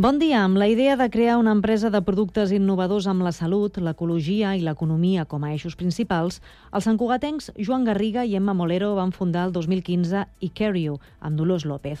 [0.00, 0.46] Bon dia.
[0.46, 4.62] Amb la idea de crear una empresa de productes innovadors amb la salut, l'ecologia i
[4.64, 6.38] l'economia com a eixos principals,
[6.72, 12.00] els santcugatencs Joan Garriga i Emma Molero van fundar el 2015 Icario, amb Dolors López.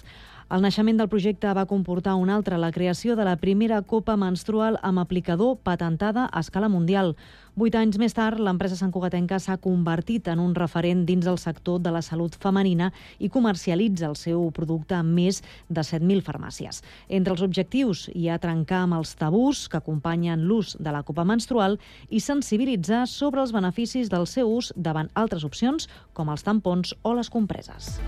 [0.50, 4.80] El naixement del projecte va comportar un altre, la creació de la primera copa menstrual
[4.82, 7.12] amb aplicador patentada a escala mundial.
[7.54, 11.92] Vuit anys més tard, l'empresa santcugatenca s'ha convertit en un referent dins el sector de
[11.94, 12.88] la salut femenina
[13.20, 16.82] i comercialitza el seu producte en més de 7.000 farmàcies.
[17.06, 21.22] Entre els objectius hi ha trencar amb els tabús que acompanyen l'ús de la copa
[21.22, 26.96] menstrual i sensibilitzar sobre els beneficis del seu ús davant altres opcions com els tampons
[27.04, 28.00] o les compreses.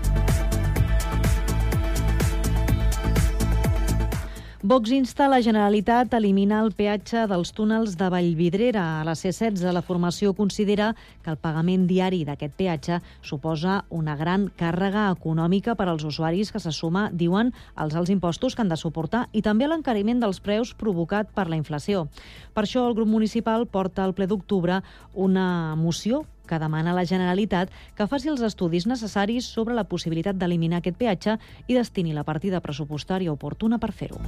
[4.65, 9.01] Vox insta la Generalitat a eliminar el peatge dels túnels de Vallvidrera.
[9.01, 14.45] A la C16 la formació considera que el pagament diari d'aquest peatge suposa una gran
[14.55, 18.79] càrrega econòmica per als usuaris que se suma, diuen, als alts impostos que han de
[18.79, 22.07] suportar i també l'encariment dels preus provocat per la inflació.
[22.55, 24.79] Per això el grup municipal porta al ple d'octubre
[25.11, 26.23] una moció
[26.53, 30.99] que demana a la Generalitat que faci els estudis necessaris sobre la possibilitat d'eliminar aquest
[31.01, 34.21] peatge i destini la partida pressupostària oportuna per fer-ho.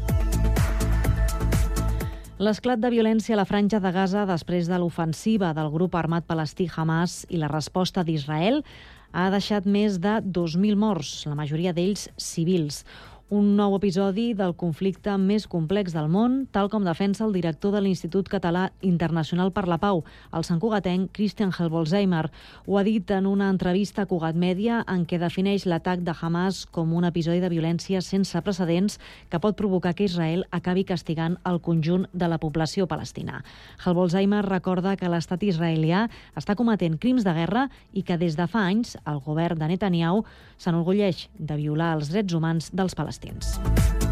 [2.36, 6.66] L'esclat de violència a la franja de Gaza després de l'ofensiva del grup armat palestí
[6.68, 8.60] Hamas i la resposta d'Israel
[9.16, 12.82] ha deixat més de 2.000 morts, la majoria d'ells civils
[13.30, 17.80] un nou episodi del conflicte més complex del món, tal com defensa el director de
[17.82, 22.28] l'Institut Català Internacional per la Pau, el santcugatenc Christian Helbolzheimer.
[22.68, 26.68] Ho ha dit en una entrevista a Cugat Mèdia en què defineix l'atac de Hamas
[26.70, 29.00] com un episodi de violència sense precedents
[29.32, 33.42] que pot provocar que Israel acabi castigant el conjunt de la població palestina.
[33.82, 36.06] Helbolzheimer recorda que l'estat israelià
[36.38, 40.22] està cometent crims de guerra i que des de fa anys el govern de Netanyahu
[40.62, 44.05] s'enorgulleix de violar els drets humans dels palestins palestins.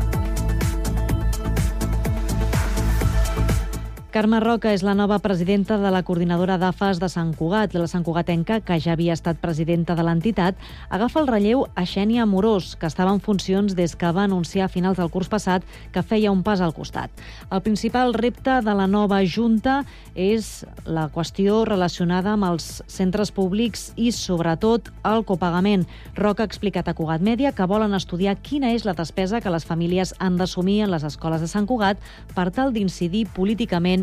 [4.14, 7.72] Carme Roca és la nova presidenta de la coordinadora d'AFAS de Sant Cugat.
[7.74, 10.60] La Sant Cugatenca, que ja havia estat presidenta de l'entitat,
[10.94, 14.70] agafa el relleu a Xènia Amorós, que estava en funcions des que va anunciar a
[14.70, 17.10] finals del curs passat que feia un pas al costat.
[17.50, 19.80] El principal repte de la nova Junta
[20.14, 25.88] és la qüestió relacionada amb els centres públics i, sobretot, el copagament.
[26.14, 29.66] Roca ha explicat a Cugat Mèdia que volen estudiar quina és la despesa que les
[29.66, 31.98] famílies han d'assumir en les escoles de Sant Cugat
[32.38, 34.03] per tal d'incidir políticament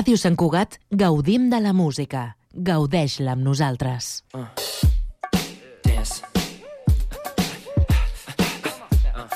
[0.00, 2.22] Ràdio Sant Cugat gaudim de la música.
[2.68, 4.08] Gaudeix-la amb nosaltres.
[4.32, 4.46] Uh.
[5.84, 6.22] Dance.
[6.24, 6.48] Uh.
[9.12, 9.28] uh.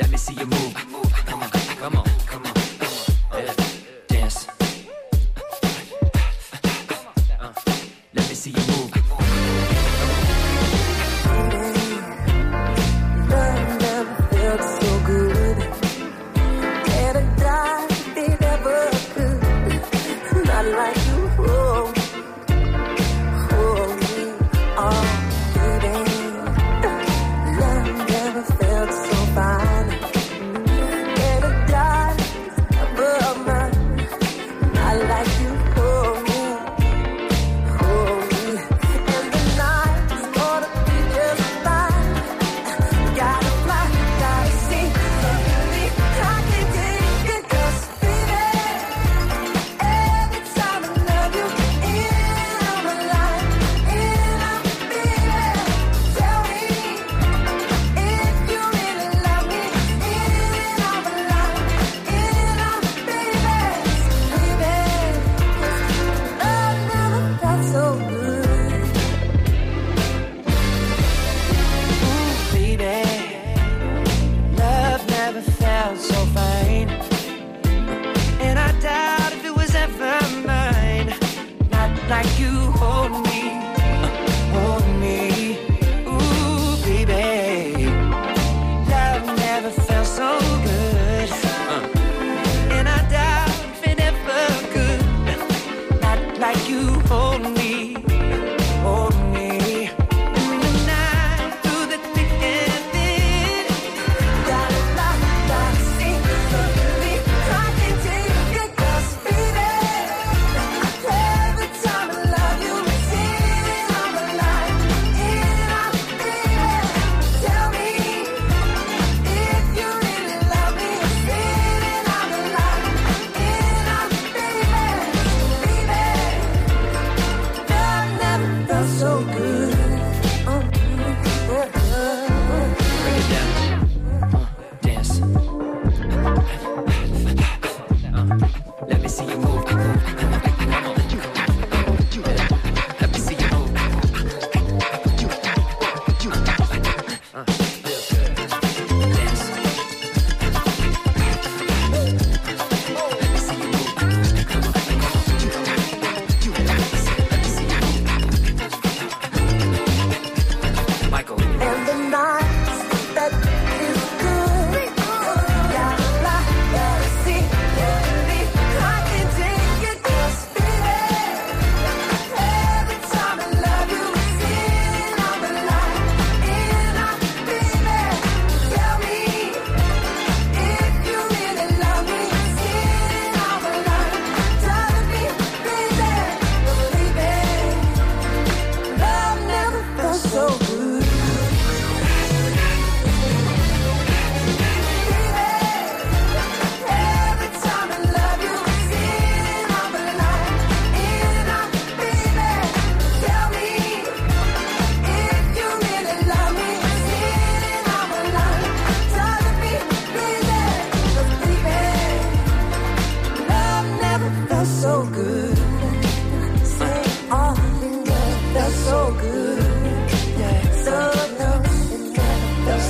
[0.00, 0.72] Let me see you move.
[1.26, 2.17] Come on, come on.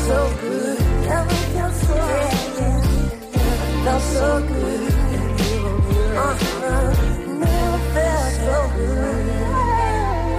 [0.08, 0.78] so good.
[1.04, 2.74] Never felt so good.
[3.84, 4.92] Never felt so good.
[6.24, 6.58] Uh-huh.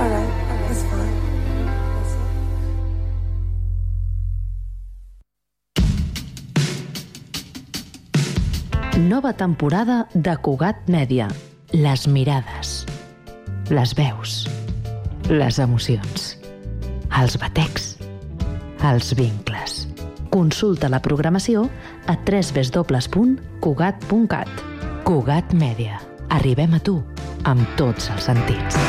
[0.01, 0.31] All right,
[0.65, 1.17] that's fine.
[9.09, 11.27] Nova temporada de Cugat Mèdia.
[11.71, 12.85] Les mirades,
[13.69, 14.47] les veus,
[15.29, 16.37] les emocions,
[17.21, 17.93] els batecs,
[18.81, 19.48] els vincs
[20.29, 21.69] Consulta la programació
[22.05, 24.49] a www.cugat.cat.
[25.07, 25.99] Cugat Mèdia.
[26.29, 26.99] Arribem a tu
[27.49, 28.88] amb tots els sentits.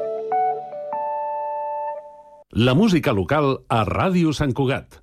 [2.53, 4.97] La música local a Ràdio Sant Cugat.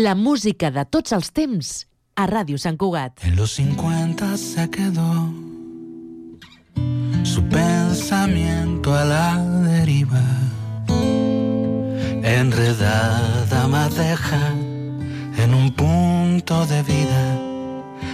[0.00, 1.70] La música de tots els temps
[2.16, 3.20] a Ràdio Sant Cugat.
[3.28, 5.28] En los 50 se quedó
[7.22, 9.36] su pensamiento a la
[9.66, 10.22] deriva.
[12.22, 14.40] Enredada madeja
[15.36, 17.24] en un punto de vida,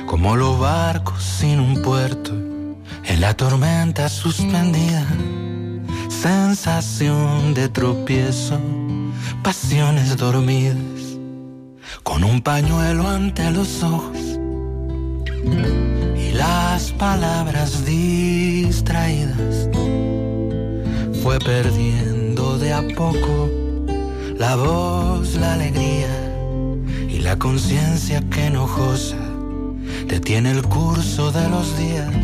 [0.07, 2.33] como los barcos sin un puerto,
[3.05, 5.07] en la tormenta suspendida.
[6.09, 8.59] Sensación de tropiezo,
[9.45, 10.96] pasiones dormidas,
[12.17, 14.17] con un pañuelo ante los ojos
[16.17, 19.69] y las palabras distraídas.
[21.23, 23.51] Fue perdiendo de a poco
[24.39, 26.09] la voz, la alegría
[27.07, 29.19] y la conciencia que enojosa
[30.07, 32.15] detiene el curso de los días,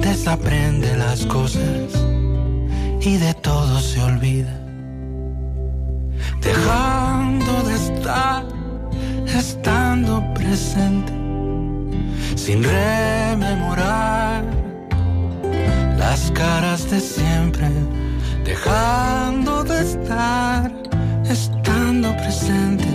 [0.00, 1.92] desaprende las cosas
[3.02, 4.58] y de todo se olvida.
[6.40, 8.55] Dejando de estar,
[9.38, 11.12] estando presente,
[12.34, 14.44] sin rememorar
[15.98, 17.68] las caras de siempre,
[18.44, 20.72] dejando de estar,
[21.28, 22.86] estando presente,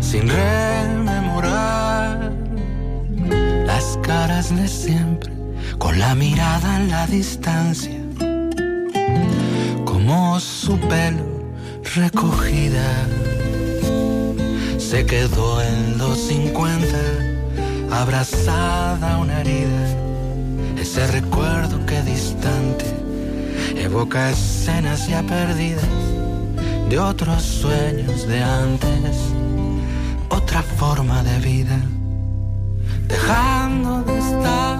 [0.00, 2.32] sin rememorar
[3.66, 5.32] las caras de siempre,
[5.78, 7.98] con la mirada en la distancia,
[9.84, 11.42] como su pelo
[11.94, 13.31] recogida.
[14.92, 16.86] Se quedó en los 50,
[17.90, 19.86] abrazada a una herida.
[20.78, 22.84] Ese recuerdo que distante
[23.74, 25.88] evoca escenas ya perdidas
[26.90, 29.16] de otros sueños de antes,
[30.28, 31.80] otra forma de vida,
[33.08, 34.78] dejando de estar,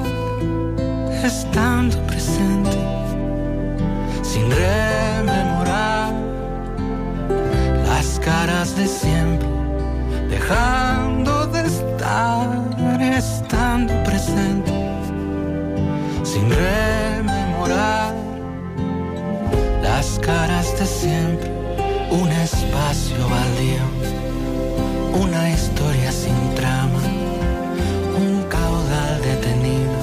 [1.25, 2.79] estando presente,
[4.21, 6.13] sin rememorar
[7.87, 9.62] las caras de siempre,
[10.43, 12.49] dejando de estar,
[13.01, 14.73] estando presente
[16.25, 18.15] sin rememorar
[19.83, 21.51] las caras de siempre,
[22.11, 23.87] un espacio baldío,
[25.23, 27.03] una historia sin trama,
[28.17, 29.99] un caudal detenido,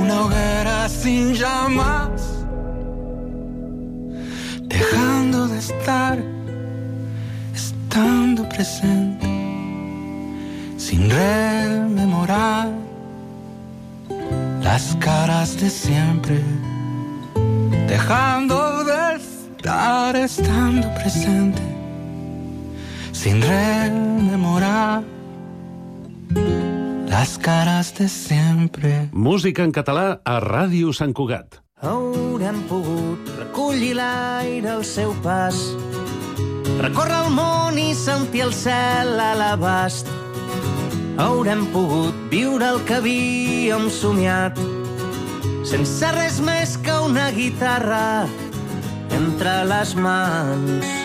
[0.00, 2.46] una hoguera sin llamas,
[4.62, 6.18] dejando de estar,
[8.60, 9.26] presente,
[10.76, 12.68] sin rememorar
[14.62, 16.42] las caras de siempre,
[17.88, 21.62] dejando de estar, estando presente,
[23.12, 25.04] sin rememorar
[27.08, 29.08] las caras de siempre.
[29.12, 31.62] Música en català a Ràdio Sant Cugat.
[31.80, 35.56] Haurem pogut recollir l'aire al seu pas,
[36.80, 40.08] recórrer el món i sentir el cel a l'abast.
[41.20, 44.56] Haurem pogut viure el que havíem somiat,
[45.68, 48.24] sense res més que una guitarra
[49.16, 50.96] entre les mans.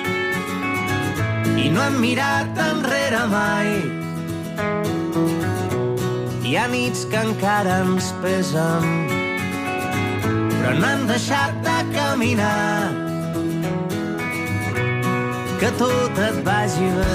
[1.59, 3.71] I no hem mirat enrere mai.
[6.45, 8.91] Hi ha nits que encara ens pesen,
[10.55, 13.04] però no hem deixat de caminar.
[15.59, 17.13] Que tot et vagi bé.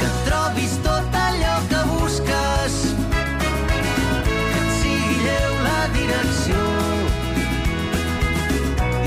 [0.00, 2.76] Que trobis tot allò que busques,
[4.52, 6.62] que et sigui lleu la direcció.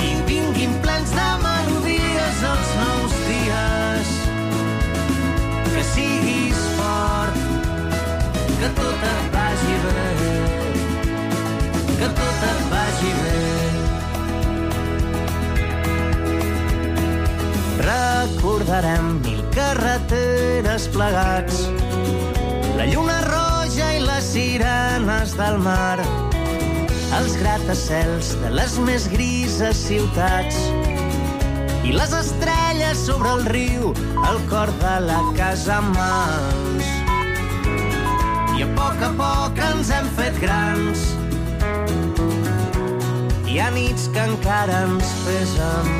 [0.10, 4.16] I vinguin plens de melodies els nous dies.
[5.72, 7.44] Que siguis fort,
[8.60, 10.11] que tot et vagi bé.
[18.42, 21.60] Recordarem mil carreteres plegats,
[22.74, 26.02] la lluna roja i les sirenes del mar,
[27.20, 30.58] els gratacels de les més grises ciutats
[31.86, 33.92] i les estrelles sobre el riu,
[34.26, 36.90] al cor de la casa mans.
[38.58, 41.06] I a poc a poc ens hem fet grans.
[43.46, 45.94] Hi ha nits que encara ens pesen,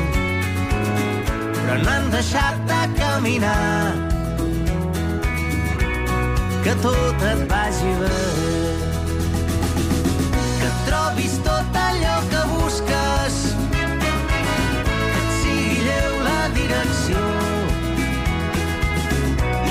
[1.62, 3.92] però no han deixat de caminar.
[6.64, 8.18] Que tot et vagi bé.
[10.60, 13.38] Que trobis tot allò que busques.
[13.76, 17.24] Que et sigui lleu la direcció.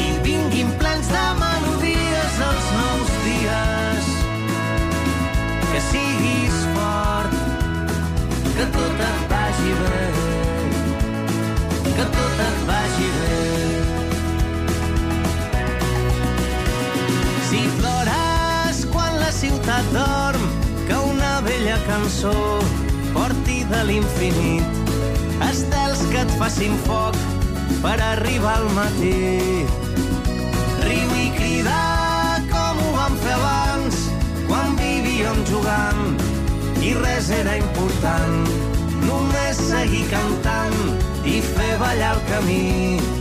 [0.05, 4.11] I vinguin plens de melodies els nous dies.
[5.69, 7.39] Que siguis fort,
[8.51, 10.30] que tot et vagi bé
[11.97, 13.39] que tot et vagi bé.
[17.49, 20.47] Si plores quan la ciutat dorm,
[20.87, 22.35] que una vella cançó
[23.13, 24.81] porti de l'infinit
[25.49, 27.17] estels que et facin foc
[27.83, 29.65] per arribar al matí.
[30.85, 31.79] Riu i crida
[32.51, 34.03] com ho vam fer abans,
[34.47, 36.05] quan vivíem jugant
[36.81, 38.70] i res era important
[39.11, 40.77] Només seguir cantant
[41.27, 43.20] i fer ballar el camí.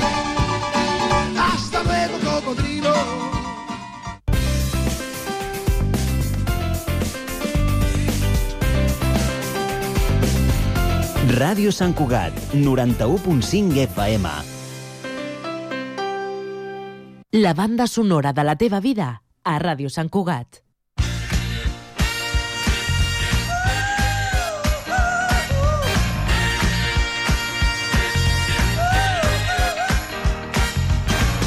[11.41, 14.29] Ràdio Sant Cugat, 91.5 FM.
[17.31, 19.07] La banda sonora de la teva vida
[19.41, 20.59] a Ràdio Sant Cugat.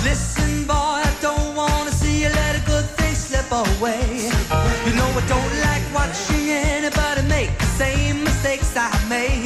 [0.03, 4.27] Listen, boy, I don't wanna see you let a good thing slip away.
[4.87, 9.44] You know I don't like watching anybody make the same mistakes I made.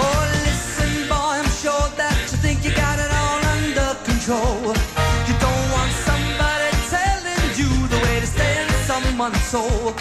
[0.00, 4.74] Oh, listen, boy, I'm sure that you think you got it all under control.
[5.26, 9.94] You don't want somebody telling you the way to stay in someone's soul.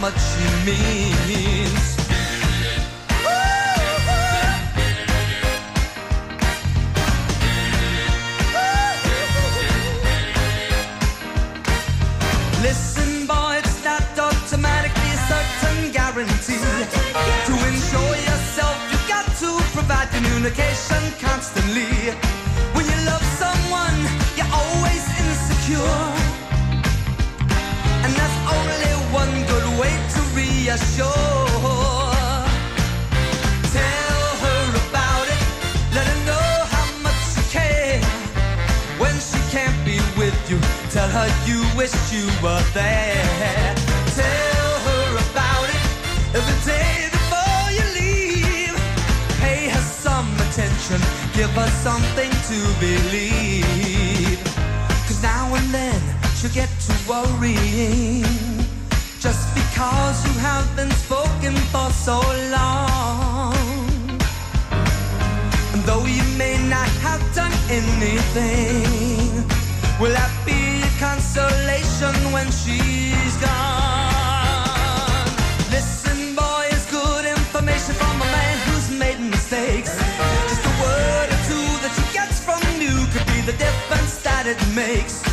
[0.00, 1.96] Much she means.
[12.62, 16.56] Listen, boy, it's not automatically a certain guarantee.
[17.46, 17.54] To
[18.24, 20.89] yourself, you got to provide communication
[40.90, 43.74] Tell her you wished you were there.
[44.16, 48.74] Tell her about it every day before you leave.
[49.38, 51.00] Pay her some attention,
[51.32, 54.42] give her something to believe.
[55.06, 56.00] Cause now and then
[56.34, 58.49] she'll get to worrying.
[59.80, 62.20] Cause you have been spoken for so
[62.52, 63.54] long.
[65.72, 69.32] And though you may not have done anything,
[69.98, 75.24] will that be a consolation when she's gone?
[75.72, 79.96] Listen, boy, it's good information from a man who's made mistakes.
[80.50, 84.44] Just a word or two that she gets from you could be the difference that
[84.46, 85.29] it makes.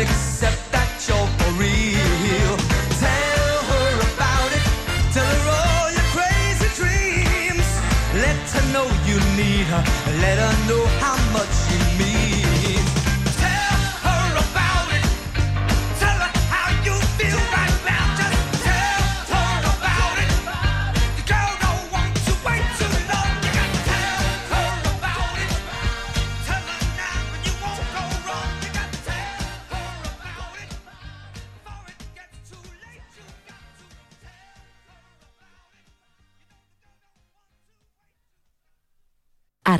[0.00, 2.54] accept that you're for real.
[3.04, 4.64] Tell her about it.
[5.12, 7.68] Tell her all your crazy dreams.
[8.24, 9.82] Let her know you need her.
[10.24, 11.19] Let her know how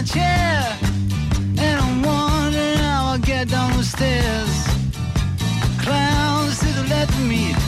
[0.00, 0.78] my chair.
[1.58, 4.66] And I'm wondering how I'll get down the stairs.
[5.82, 7.59] Clowns to the left of me.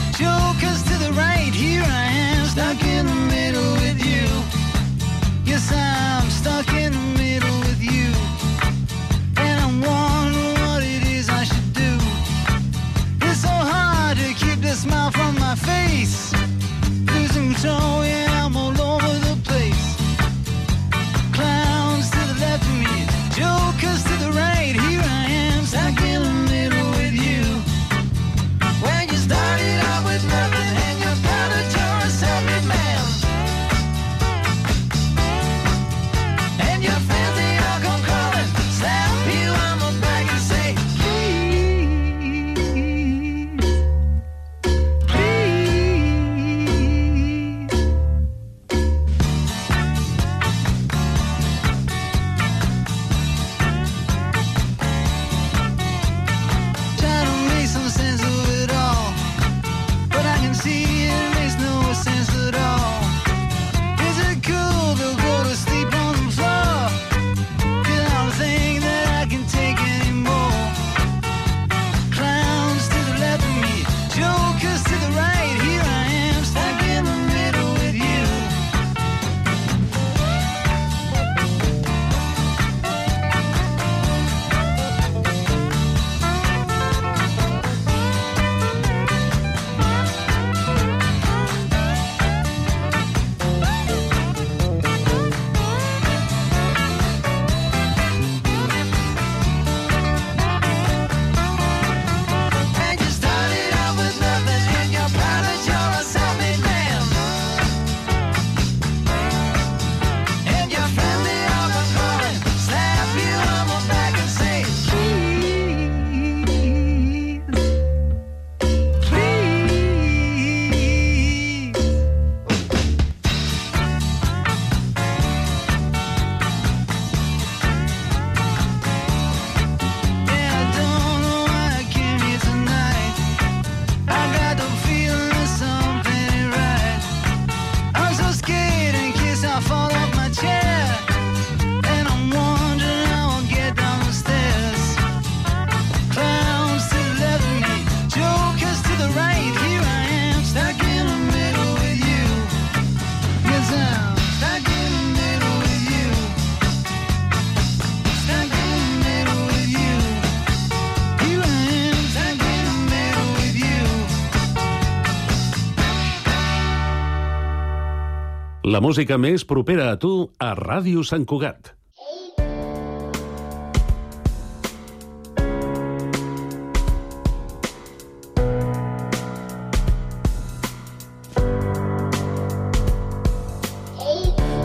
[168.73, 170.09] La música més propera a tu
[170.41, 171.67] a Ràdio Sant Cugat.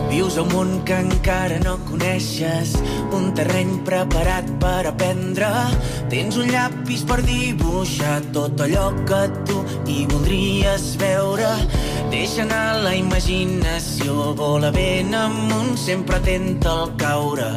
[0.09, 2.73] Vius a un món que encara no coneixes,
[3.13, 5.51] un terreny preparat per aprendre.
[6.09, 11.53] Tens un llapis per dibuixar tot allò que tu hi voldries veure.
[12.09, 17.49] Deixa anar la imaginació, vola ben amunt, sempre atenta al caure.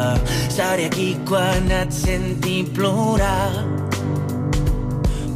[0.53, 3.48] Seré aquí quan et senti plorar.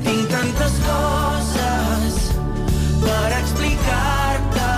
[0.04, 2.20] Tinc tantes coses
[3.06, 4.70] per explicar-te.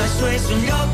[0.00, 0.93] Això és un lloc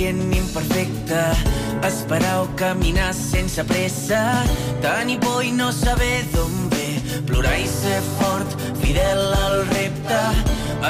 [0.00, 1.86] valent, impacient, imperfecte.
[1.86, 4.44] Esperar o caminar sense pressa.
[4.80, 7.00] Tenir por i no saber d'on ve.
[7.26, 8.48] Plorar i ser fort,
[8.80, 10.20] fidel al repte.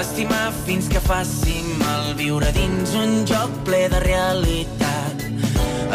[0.01, 2.15] Estimar fins que faci mal.
[2.15, 5.27] Viure dins un joc ple de realitat.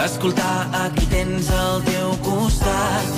[0.06, 3.14] Escoltar a qui tens al teu costat.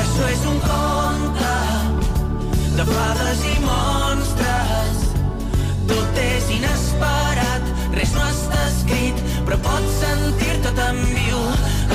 [0.00, 1.56] Això és un conte
[2.76, 4.69] de fades i monstres
[9.50, 11.40] però pots sentir-te tan viu.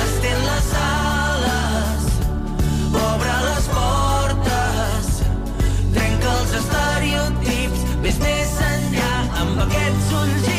[0.02, 2.10] Estén les ales,
[3.00, 5.08] obre les portes,
[5.94, 10.55] trenca els estereotips, ves més enllà amb aquests ulls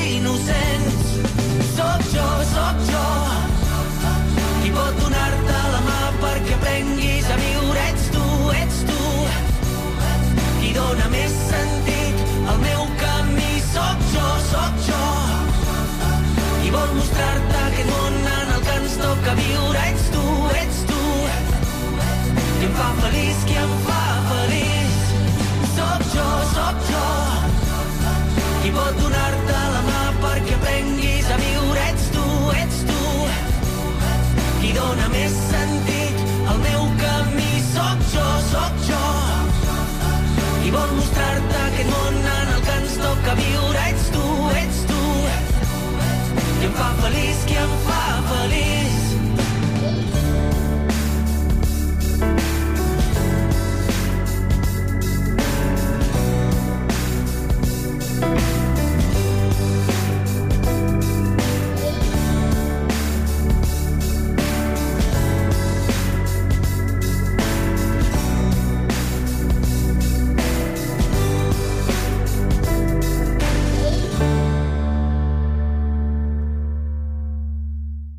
[35.17, 35.46] qui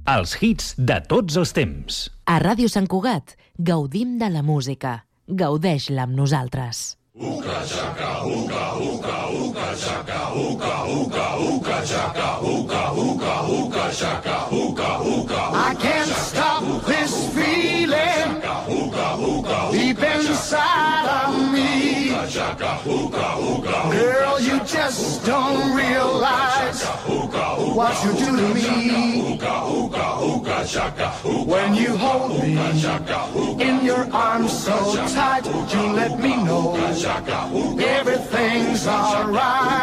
[0.08, 1.96] Els hits de tots els temps.
[2.32, 3.34] A Ràdio Sant Cugat
[3.70, 5.02] gaudim de la música.
[5.28, 6.96] Gaudeix-la amb nosaltres.
[7.12, 14.90] Uka chaka, uka, uka, uka chaka, uka, uka, uka chaka, uka, uka, uka chaka, uka,
[15.02, 15.42] uka.
[15.52, 18.40] I can't stop this feeling
[19.72, 22.08] deep inside of me.
[23.90, 24.57] Girl, you
[24.88, 26.82] just don't realize
[27.76, 29.38] what you do to me.
[31.44, 32.56] When you hold me
[33.62, 36.74] in your arms so tight, you let me know
[37.78, 39.77] everything's alright.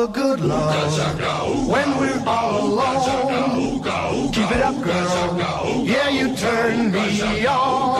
[0.00, 4.32] The good love when we're all alone.
[4.32, 5.84] Keep it up, girl.
[5.84, 7.99] Yeah, you turn me on.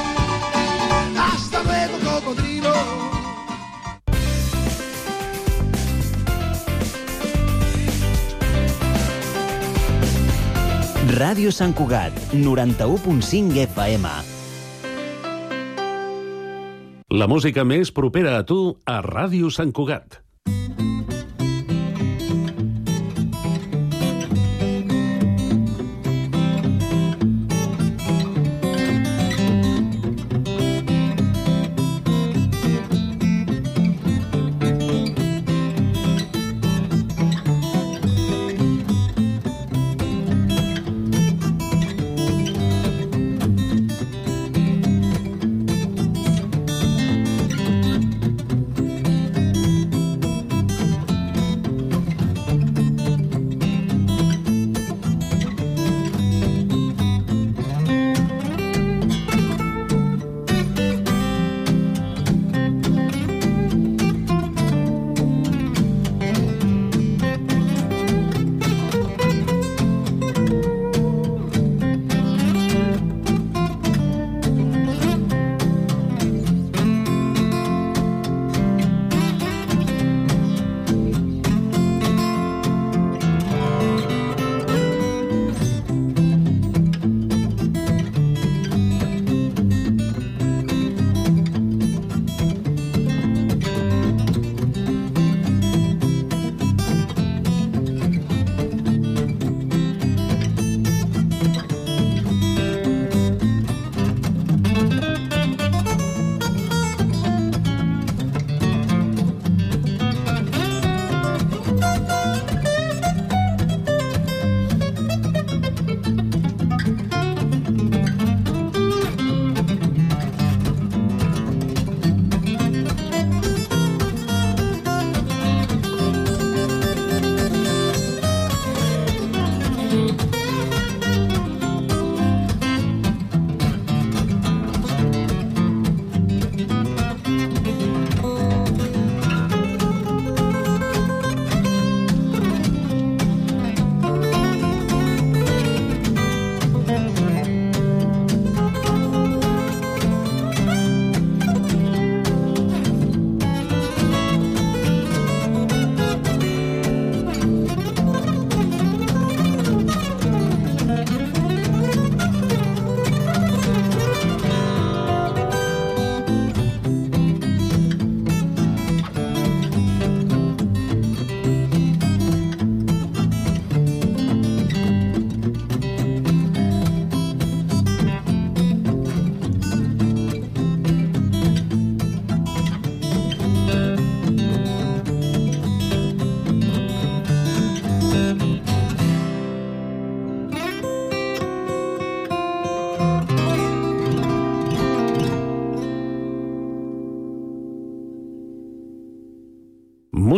[11.11, 14.11] Ràdio Sant Cugat, 91.5 FM.
[17.19, 20.21] La música més propera a tu a Ràdio Sant Cugat.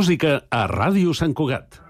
[0.04, 1.83] música a Ràdio Sant Cugat.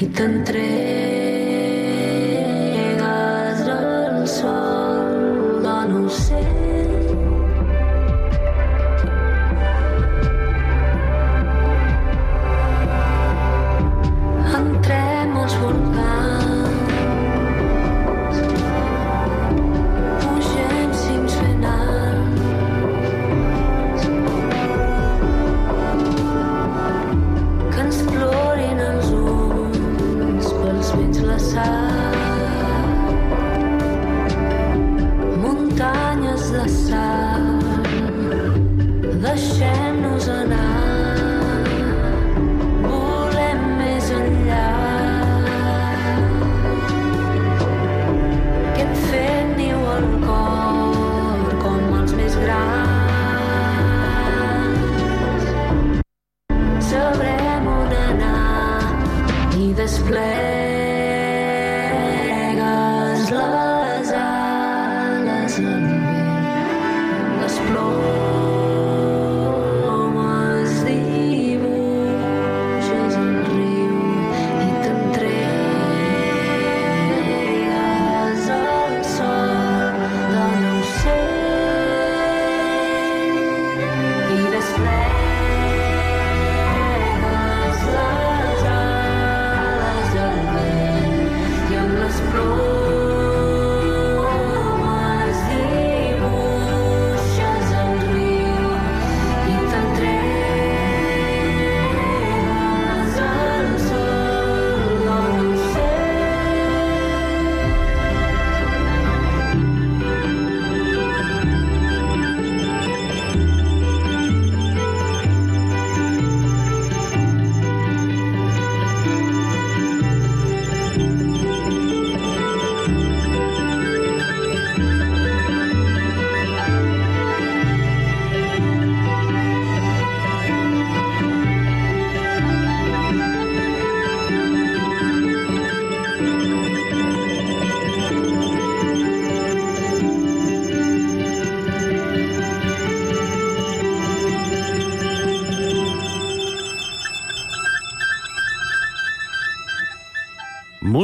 [0.00, 0.33] И до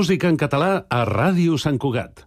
[0.00, 2.22] música en català a Ràdio Sant Cugat.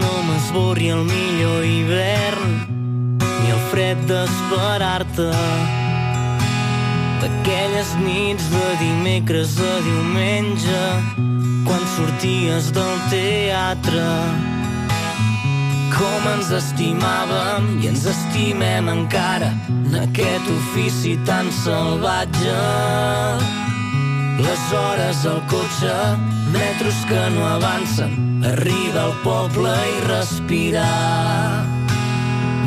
[0.00, 2.56] no m'esborri el millor hivern
[3.20, 5.28] ni el fred d'esperar-te
[12.22, 14.02] sorties del teatre
[15.90, 22.54] com ens estimàvem i ens estimem encara en aquest ofici tan salvatge.
[24.38, 25.98] Les hores al cotxe,
[26.54, 28.14] metros que no avancen,
[28.54, 31.66] arriba al poble i respirar.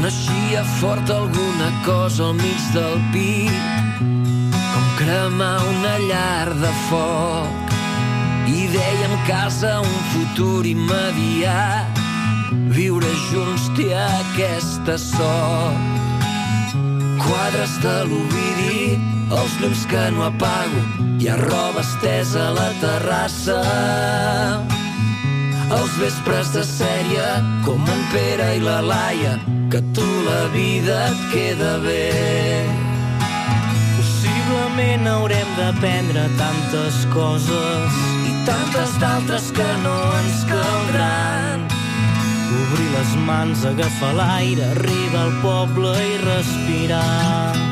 [0.03, 7.64] Naixia fort alguna cosa al mig del pit, com cremar una llar de foc
[8.47, 12.01] i dèiem casa un futur immediat.
[12.75, 15.91] Viure junts té aquesta sort.
[17.25, 20.81] Quadres de l'Ovidi els llums que no apago
[21.17, 23.59] i ha roba estesa a la terrassa.
[25.75, 27.25] Els vespres de sèrie
[27.65, 29.39] com en Pere i la Laia
[29.73, 32.11] que tu la vida et queda bé.
[33.97, 38.14] Possiblement haurem d'aprendre tantes coses
[38.45, 41.67] tantes d'altres que no ens caldran.
[42.61, 47.64] Obrir les mans, agafar l'aire, arribar al poble i respirar.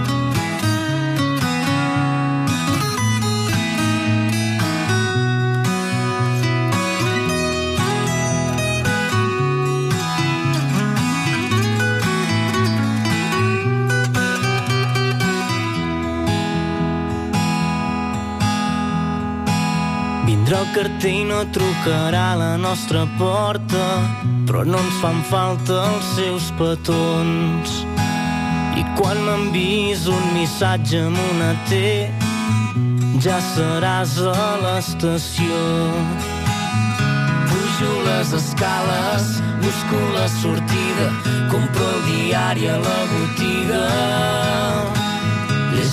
[20.54, 23.86] Vindrà el carter i no trucarà a la nostra porta,
[24.46, 27.72] però no ens fan falta els seus petons.
[28.78, 31.82] I quan m'envies un missatge amb una T,
[33.26, 35.58] ja seràs a l'estació.
[37.50, 41.10] Pujo les escales, busco la sortida,
[41.50, 45.03] compro el diari a la botiga.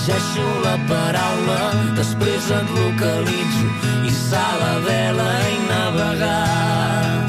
[0.01, 1.57] Llegeixo la paraula,
[1.93, 3.67] després et localitzo
[4.09, 7.19] i sala vela i navegar.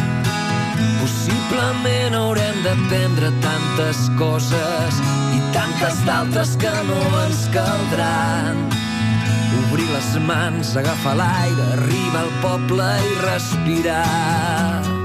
[1.03, 5.03] Possiblement haurem d'aprendre tantes coses
[5.37, 8.65] i tantes d'altres que no ens caldran.
[9.67, 15.02] Obrir les mans, agafar l'aire, arribar al poble i respirar.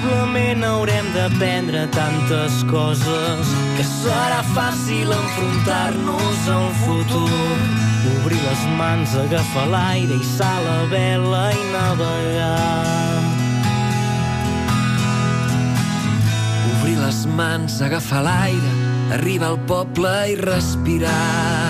[0.00, 7.58] Possiblement haurem d'aprendre tantes coses que serà fàcil enfrontar-nos al futur.
[8.14, 13.20] Obrir les mans, agafar l'aire i la vela i navegar.
[16.72, 18.72] Obrir les mans, agafar l'aire,
[19.12, 21.69] arribar al poble i respirar.